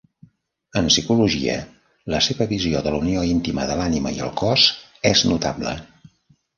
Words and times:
En 0.79 0.87
psicologia, 0.91 1.57
la 2.15 2.23
seva 2.29 2.49
visió 2.55 2.83
de 2.89 2.95
la 2.97 3.03
unió 3.05 3.29
íntima 3.35 3.69
de 3.73 3.79
l'ànima 3.83 4.17
i 4.19 4.27
el 4.31 4.35
cos 4.45 4.69
és 5.15 5.27
notable. 5.33 5.81